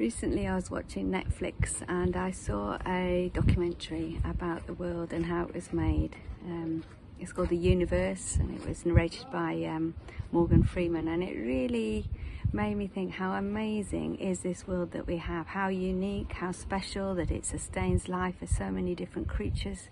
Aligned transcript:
Recently, 0.00 0.48
I 0.48 0.54
was 0.54 0.70
watching 0.70 1.10
Netflix 1.10 1.82
and 1.86 2.16
I 2.16 2.30
saw 2.30 2.78
a 2.86 3.30
documentary 3.34 4.18
about 4.24 4.66
the 4.66 4.72
world 4.72 5.12
and 5.12 5.26
how 5.26 5.42
it 5.44 5.54
was 5.54 5.74
made. 5.74 6.16
Um, 6.46 6.84
it's 7.18 7.34
called 7.34 7.50
The 7.50 7.58
Universe 7.58 8.38
and 8.40 8.58
it 8.58 8.66
was 8.66 8.86
narrated 8.86 9.26
by 9.30 9.62
um, 9.64 9.92
Morgan 10.32 10.62
Freeman. 10.62 11.06
And 11.06 11.22
it 11.22 11.36
really 11.36 12.06
made 12.50 12.76
me 12.76 12.86
think 12.86 13.12
how 13.12 13.32
amazing 13.32 14.14
is 14.14 14.40
this 14.40 14.66
world 14.66 14.92
that 14.92 15.06
we 15.06 15.18
have, 15.18 15.48
how 15.48 15.68
unique, 15.68 16.32
how 16.32 16.52
special 16.52 17.14
that 17.16 17.30
it 17.30 17.44
sustains 17.44 18.08
life 18.08 18.36
for 18.38 18.46
so 18.46 18.70
many 18.70 18.94
different 18.94 19.28
creatures, 19.28 19.90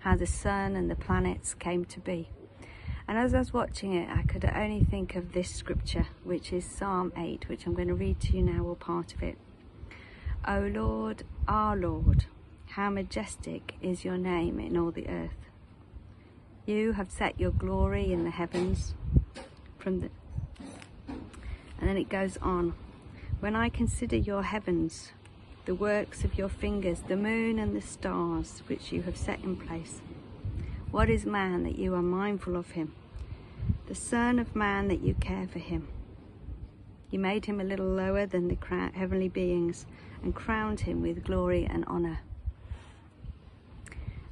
how 0.00 0.16
the 0.16 0.26
sun 0.26 0.74
and 0.74 0.90
the 0.90 0.96
planets 0.96 1.54
came 1.54 1.84
to 1.84 2.00
be. 2.00 2.30
And 3.08 3.16
as 3.16 3.34
I 3.34 3.38
was 3.38 3.52
watching 3.52 3.94
it, 3.94 4.08
I 4.10 4.22
could 4.22 4.44
only 4.44 4.82
think 4.82 5.14
of 5.14 5.32
this 5.32 5.54
scripture, 5.54 6.06
which 6.24 6.52
is 6.52 6.64
Psalm 6.64 7.12
8, 7.16 7.48
which 7.48 7.66
I'm 7.66 7.74
going 7.74 7.88
to 7.88 7.94
read 7.94 8.20
to 8.20 8.32
you 8.36 8.42
now, 8.42 8.64
or 8.64 8.74
part 8.74 9.14
of 9.14 9.22
it. 9.22 9.38
O 10.46 10.70
Lord, 10.72 11.22
our 11.46 11.76
Lord, 11.76 12.24
how 12.70 12.90
majestic 12.90 13.74
is 13.80 14.04
your 14.04 14.18
name 14.18 14.58
in 14.58 14.76
all 14.76 14.90
the 14.90 15.08
earth. 15.08 15.50
You 16.66 16.92
have 16.92 17.10
set 17.12 17.38
your 17.38 17.52
glory 17.52 18.12
in 18.12 18.24
the 18.24 18.30
heavens 18.30 18.94
from 19.78 20.00
the 20.00 20.10
and 21.78 21.88
then 21.88 21.96
it 21.96 22.08
goes 22.08 22.36
on. 22.38 22.74
When 23.40 23.54
I 23.54 23.68
consider 23.68 24.16
your 24.16 24.42
heavens, 24.42 25.12
the 25.66 25.74
works 25.74 26.24
of 26.24 26.38
your 26.38 26.48
fingers, 26.48 27.00
the 27.06 27.16
moon 27.16 27.58
and 27.58 27.76
the 27.76 27.82
stars 27.82 28.62
which 28.66 28.92
you 28.92 29.02
have 29.02 29.16
set 29.16 29.44
in 29.44 29.56
place, 29.56 30.00
what 30.96 31.10
is 31.10 31.26
man 31.26 31.62
that 31.64 31.78
you 31.78 31.94
are 31.94 32.00
mindful 32.00 32.56
of 32.56 32.70
him? 32.70 32.90
The 33.86 33.94
Son 33.94 34.38
of 34.38 34.56
Man 34.56 34.88
that 34.88 35.02
you 35.02 35.12
care 35.12 35.46
for 35.46 35.58
him. 35.58 35.88
You 37.10 37.18
made 37.18 37.44
him 37.44 37.60
a 37.60 37.64
little 37.64 37.86
lower 37.86 38.24
than 38.24 38.48
the 38.48 38.56
heavenly 38.94 39.28
beings 39.28 39.84
and 40.22 40.34
crowned 40.34 40.80
him 40.80 41.02
with 41.02 41.22
glory 41.22 41.66
and 41.66 41.84
honor. 41.86 42.20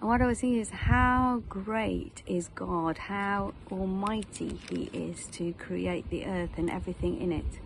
And 0.00 0.10
what 0.10 0.20
I 0.20 0.26
was 0.26 0.40
thinking 0.42 0.60
is 0.60 0.68
how 0.68 1.42
great 1.48 2.22
is 2.26 2.48
God, 2.48 2.98
how 2.98 3.54
almighty 3.72 4.60
he 4.68 4.90
is 4.92 5.28
to 5.28 5.54
create 5.54 6.10
the 6.10 6.26
earth 6.26 6.58
and 6.58 6.68
everything 6.68 7.18
in 7.22 7.32
it. 7.32 7.58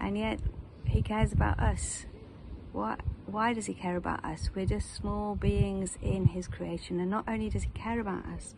And 0.00 0.18
yet 0.18 0.40
he 0.86 1.02
cares 1.02 1.32
about 1.32 1.60
us. 1.60 2.06
What 2.72 2.98
why 3.30 3.52
does 3.52 3.66
he 3.66 3.74
care 3.74 3.96
about 3.96 4.24
us? 4.24 4.50
We're 4.54 4.66
just 4.66 4.94
small 4.94 5.34
beings 5.36 5.98
in 6.00 6.26
his 6.26 6.48
creation. 6.48 6.98
And 6.98 7.10
not 7.10 7.24
only 7.28 7.50
does 7.50 7.64
he 7.64 7.70
care 7.70 8.00
about 8.00 8.24
us, 8.26 8.54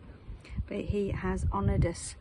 but 0.67 0.85
he 0.85 1.09
has 1.09 1.45
honored 1.51 1.85
us 1.85 2.15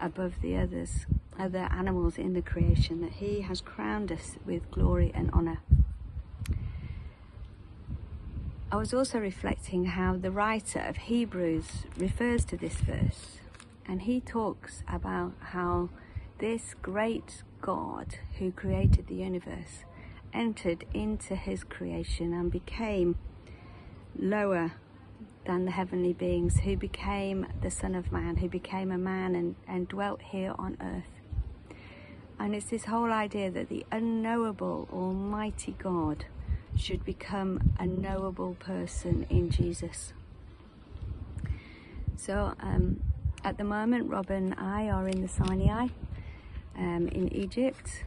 above 0.00 0.40
the 0.42 0.56
others, 0.56 1.06
other 1.38 1.68
animals 1.70 2.18
in 2.18 2.34
the 2.34 2.42
creation, 2.42 3.00
that 3.02 3.12
he 3.12 3.42
has 3.42 3.60
crowned 3.60 4.10
us 4.10 4.36
with 4.44 4.68
glory 4.72 5.12
and 5.14 5.30
honor. 5.32 5.60
I 8.72 8.76
was 8.76 8.92
also 8.92 9.18
reflecting 9.20 9.84
how 9.84 10.16
the 10.16 10.30
writer 10.30 10.80
of 10.80 10.96
Hebrews 10.96 11.84
refers 11.96 12.44
to 12.46 12.56
this 12.56 12.74
verse, 12.74 13.38
and 13.86 14.02
he 14.02 14.20
talks 14.20 14.82
about 14.88 15.34
how 15.38 15.90
this 16.38 16.74
great 16.82 17.44
God 17.60 18.16
who 18.38 18.50
created 18.50 19.06
the 19.06 19.14
universe 19.14 19.84
entered 20.32 20.84
into 20.92 21.36
his 21.36 21.64
creation 21.64 22.32
and 22.32 22.50
became 22.50 23.16
lower 24.18 24.72
than 25.44 25.64
the 25.64 25.72
heavenly 25.72 26.12
beings, 26.12 26.60
who 26.60 26.76
became 26.76 27.46
the 27.60 27.70
Son 27.70 27.94
of 27.94 28.12
Man, 28.12 28.36
who 28.36 28.48
became 28.48 28.90
a 28.90 28.98
man 28.98 29.34
and, 29.34 29.56
and 29.66 29.88
dwelt 29.88 30.22
here 30.22 30.54
on 30.58 30.76
earth. 30.80 31.76
And 32.38 32.54
it's 32.54 32.66
this 32.66 32.84
whole 32.84 33.12
idea 33.12 33.50
that 33.50 33.68
the 33.68 33.84
unknowable, 33.90 34.88
almighty 34.92 35.76
God 35.78 36.24
should 36.76 37.04
become 37.04 37.74
a 37.78 37.86
knowable 37.86 38.54
person 38.54 39.26
in 39.28 39.50
Jesus. 39.50 40.12
So 42.16 42.54
um, 42.60 43.02
at 43.44 43.58
the 43.58 43.64
moment, 43.64 44.08
Rob 44.08 44.30
and 44.30 44.54
I 44.56 44.88
are 44.88 45.08
in 45.08 45.22
the 45.22 45.28
Sinai 45.28 45.88
um, 46.76 47.08
in 47.08 47.32
Egypt 47.32 48.04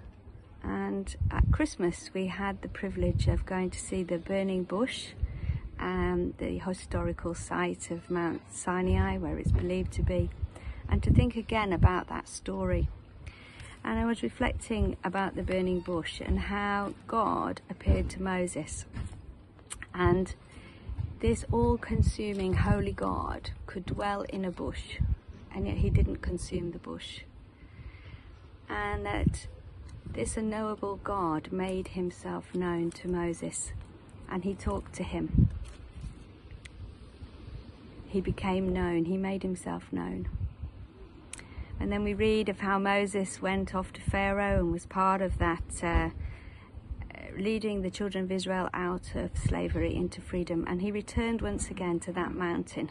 and 0.66 1.16
at 1.32 1.44
Christmas 1.52 2.10
we 2.14 2.28
had 2.28 2.62
the 2.62 2.68
privilege 2.68 3.28
of 3.28 3.46
going 3.46 3.70
to 3.70 3.80
see 3.80 4.04
the 4.04 4.18
burning 4.18 4.64
bush 4.64 5.10
um, 5.80 6.34
the 6.38 6.60
historical 6.60 7.34
site 7.34 7.92
of 7.92 8.10
Mount 8.10 8.42
Sinai 8.52 9.18
where 9.18 9.38
it's 9.38 9.52
believed 9.52 9.92
to 9.94 10.02
be 10.02 10.30
and 10.90 11.02
to 11.04 11.12
think 11.12 11.36
again 11.36 11.74
about 11.74 12.08
that 12.08 12.28
story. 12.28 12.90
And 13.84 14.00
I 14.00 14.06
was 14.06 14.24
reflecting 14.24 14.98
about 15.04 15.36
the 15.36 15.44
burning 15.44 15.80
bush 15.80 16.22
and 16.24 16.40
how 16.40 16.94
God 17.08 17.62
appeared 17.70 18.10
to 18.12 18.22
Moses. 18.22 18.86
And 19.94 20.34
this 21.20 21.46
all-consuming 21.52 22.54
holy 22.56 22.92
God 22.92 23.52
could 23.66 23.86
dwell 23.86 24.22
in 24.24 24.46
a 24.46 24.52
bush 24.52 24.98
and 25.54 25.68
yet 25.68 25.78
he 25.78 25.90
didn't 25.90 26.18
consume 26.18 26.72
the 26.72 26.80
bush. 26.80 27.22
And 28.68 29.06
that 29.06 29.48
this 30.14 30.38
unknowable 30.38 30.98
God 31.04 31.52
made 31.52 31.90
himself 31.90 32.54
known 32.54 32.92
to 32.92 33.08
Moses 33.08 33.74
and 34.30 34.44
he 34.44 34.54
talked 34.54 34.94
to 34.96 35.04
him. 35.04 35.50
He 38.08 38.22
became 38.22 38.72
known, 38.72 39.06
he 39.06 39.18
made 39.18 39.44
himself 39.44 39.92
known. 39.92 40.30
And 41.80 41.92
then 41.92 42.04
we 42.04 42.14
read 42.14 42.48
of 42.50 42.62
how 42.62 42.80
Moses 42.80 43.42
went 43.42 43.76
off 43.76 43.92
to 43.94 44.02
Pharaoh 44.02 44.60
and 44.60 44.72
was 44.72 44.86
part 44.86 45.22
of 45.22 45.38
that, 45.40 45.84
uh, 45.84 46.10
leading 47.38 47.82
the 47.82 47.92
children 47.92 48.24
of 48.24 48.32
Israel 48.32 48.70
out 48.74 49.14
of 49.16 49.38
slavery 49.38 49.94
into 49.94 50.22
freedom. 50.22 50.64
And 50.68 50.82
he 50.82 50.92
returned 50.92 51.42
once 51.42 51.70
again 51.70 52.00
to 52.02 52.14
that 52.14 52.34
mountain. 52.34 52.90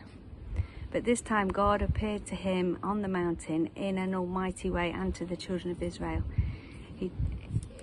But 0.91 1.04
this 1.04 1.22
time 1.22 1.48
God 1.48 1.80
appeared 1.80 2.26
to 2.26 2.34
him 2.34 2.78
on 2.82 3.00
the 3.00 3.08
mountain 3.08 3.70
in 3.74 3.98
an 3.98 4.14
almighty 4.14 4.70
way 4.70 4.92
and 4.92 5.14
to 5.14 5.24
the 5.24 5.36
children 5.36 5.72
of 5.72 5.82
Israel 5.82 6.22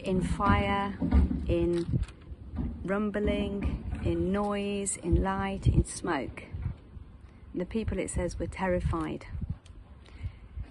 in 0.04 0.22
fire, 0.22 0.94
in 1.48 2.00
rumbling, 2.84 3.84
in 4.04 4.32
noise, 4.32 4.98
in 4.98 5.24
light, 5.24 5.68
in 5.68 5.86
smoke. 5.86 6.44
And 7.54 7.62
the 7.62 7.66
people, 7.66 8.00
it 8.00 8.09
says, 8.09 8.40
were 8.40 8.48
terrified. 8.48 9.26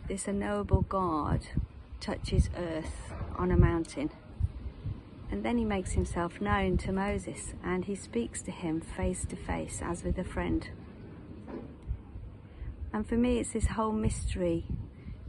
This 0.09 0.27
unknowable 0.27 0.83
God 0.83 1.47
touches 2.01 2.51
earth 2.57 3.13
on 3.37 3.51
a 3.51 3.57
mountain. 3.57 4.11
And 5.31 5.45
then 5.45 5.59
he 5.59 5.65
makes 5.65 5.93
himself 5.93 6.41
known 6.41 6.77
to 6.79 6.93
Moses 6.93 7.55
and 7.63 7.85
he 7.85 7.95
speaks 7.95 8.43
to 8.43 8.51
him 8.51 8.81
face 8.81 9.25
to 9.27 9.37
face 9.37 9.81
as 9.83 10.03
with 10.03 10.19
a 10.19 10.25
friend. 10.25 10.69
And 12.93 13.07
for 13.07 13.15
me, 13.15 13.39
it's 13.39 13.53
this 13.53 13.69
whole 13.69 13.93
mystery 13.93 14.65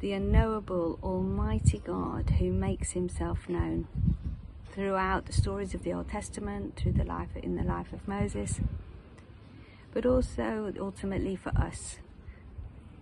the 0.01 0.13
unknowable 0.13 0.97
Almighty 1.03 1.77
God 1.77 2.31
who 2.39 2.51
makes 2.51 2.91
himself 2.91 3.47
known 3.47 3.87
throughout 4.71 5.27
the 5.27 5.33
stories 5.33 5.75
of 5.75 5.83
the 5.83 5.93
Old 5.93 6.09
Testament, 6.09 6.75
through 6.75 6.93
the 6.93 7.03
life 7.03 7.29
in 7.35 7.55
the 7.55 7.63
life 7.63 7.93
of 7.93 8.07
Moses, 8.07 8.59
but 9.93 10.03
also 10.03 10.73
ultimately 10.79 11.35
for 11.35 11.49
us 11.49 11.99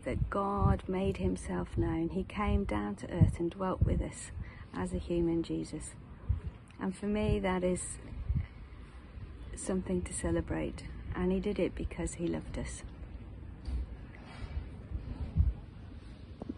that 0.04 0.30
God 0.30 0.84
made 0.88 1.18
himself 1.18 1.78
known. 1.78 2.10
He 2.10 2.24
came 2.24 2.66
down 2.66 2.96
to 2.96 3.12
earth 3.12 3.40
and 3.40 3.50
dwelt 3.50 3.82
with 3.84 4.02
us 4.02 4.32
as 4.74 4.94
a 4.94 4.98
human 4.98 5.42
Jesus. 5.42 5.92
And 6.82 6.94
for 6.94 7.06
me, 7.06 7.40
that 7.40 7.64
is 7.64 7.98
something 9.56 10.02
to 10.02 10.14
celebrate. 10.14 10.84
And 11.16 11.32
he 11.32 11.40
did 11.40 11.60
it 11.60 11.76
because 11.76 12.16
he 12.16 12.28
loved 12.28 12.58
us. 12.58 12.84